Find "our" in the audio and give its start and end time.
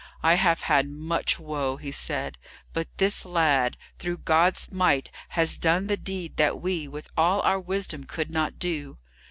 7.41-7.59